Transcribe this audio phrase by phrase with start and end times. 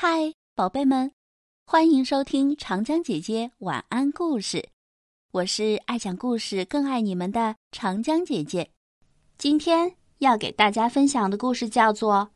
[0.00, 1.10] 嗨，宝贝们，
[1.66, 4.68] 欢迎收听长江姐姐晚安故事。
[5.32, 8.70] 我是爱讲故事、更爱你们的长江姐姐。
[9.38, 12.30] 今天要给大家分享的故事叫做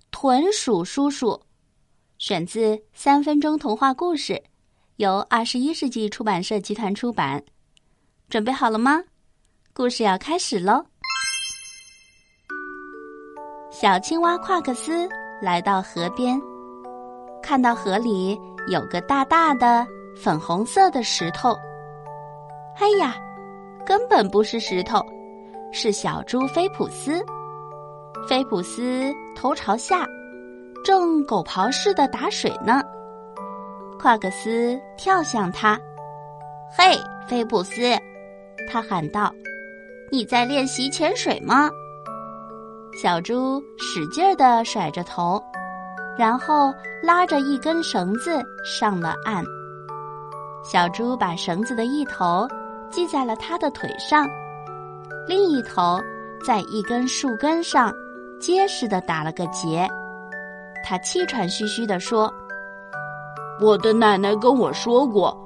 [0.10, 1.32] 《豚鼠叔叔》，
[2.16, 4.32] 选自《三分钟童话故事》，
[4.96, 7.44] 由二十一世纪出版社集团出版。
[8.30, 9.04] 准备好了吗？
[9.74, 10.86] 故事要开始喽！
[13.70, 15.06] 小青蛙夸克斯
[15.42, 16.40] 来到河边。
[17.42, 21.54] 看到河里有个大大的粉红色的石头，
[22.78, 23.16] 哎呀，
[23.84, 25.04] 根本不是石头，
[25.72, 27.24] 是小猪菲普斯。
[28.28, 30.06] 菲普斯头朝下，
[30.84, 32.80] 正狗刨似的打水呢。
[33.98, 35.78] 夸克斯跳向他，
[36.76, 37.72] 嘿，菲普斯，
[38.70, 39.32] 他喊道
[40.10, 41.68] ：“你在练习潜水吗？”
[43.00, 45.42] 小猪使劲儿的甩着头。
[46.16, 49.44] 然后拉着一根绳子上了岸。
[50.62, 52.46] 小猪把绳子的一头
[52.90, 54.28] 系在了他的腿上，
[55.26, 56.00] 另一头
[56.44, 57.92] 在一根树根上
[58.38, 59.88] 结实的打了个结。
[60.84, 62.32] 他气喘吁吁地说
[63.60, 65.36] ：“我的奶奶跟我说过，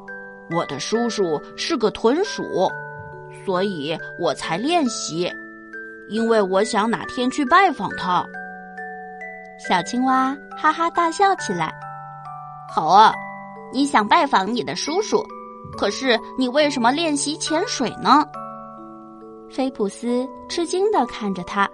[0.50, 2.70] 我的叔叔是个豚鼠，
[3.44, 5.30] 所以我才练习，
[6.08, 8.26] 因为我想哪天去拜访他。”
[9.58, 11.72] 小青蛙哈哈大笑起来。
[12.68, 13.14] 好啊，
[13.72, 15.24] 你想拜访你的叔叔，
[15.78, 18.22] 可是你为什么练习潜水呢？
[19.50, 21.68] 菲普斯吃惊的看着他。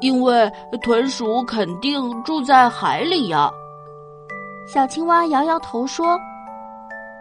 [0.00, 0.50] 因为
[0.82, 3.48] 豚鼠肯定住在海里呀。
[4.66, 6.18] 小青蛙摇摇头说：“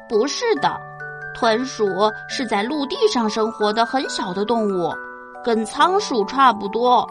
[0.10, 0.76] 不是的，
[1.36, 1.86] 豚鼠
[2.28, 4.92] 是在陆地上生活的很小的动物，
[5.44, 7.08] 跟仓鼠差不多。”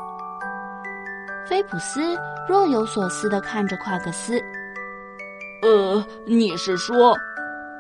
[1.51, 2.17] 菲普斯
[2.49, 4.41] 若有所思的看着夸克斯。
[5.63, 7.19] 呃，你是说，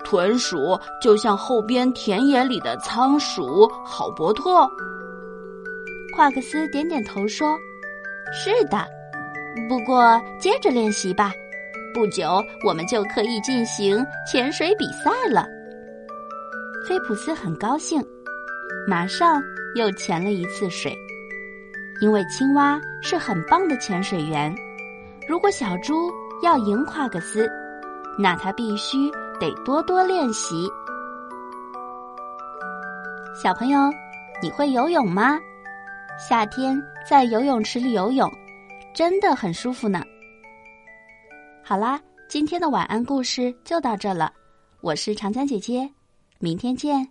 [0.04, 4.68] 豚鼠就像后边田野里的仓鼠好伯特？
[6.16, 7.56] 夸克斯点点头说
[8.34, 8.84] ：“是的，
[9.68, 11.30] 不过接着练习吧，
[11.94, 15.46] 不久我们就可以进行潜水比赛了。”
[16.88, 18.04] 菲普斯很高兴，
[18.88, 19.40] 马上
[19.76, 20.92] 又潜了一次水。
[22.00, 24.54] 因为青蛙是很棒的潜水员，
[25.28, 26.10] 如果小猪
[26.42, 27.46] 要赢夸克斯，
[28.18, 30.66] 那他必须得多多练习。
[33.34, 33.78] 小朋友，
[34.42, 35.38] 你会游泳吗？
[36.18, 38.30] 夏天在游泳池里游泳，
[38.94, 40.02] 真的很舒服呢。
[41.62, 44.32] 好啦，今天的晚安故事就到这了，
[44.80, 45.88] 我是长江姐姐，
[46.38, 47.10] 明天见。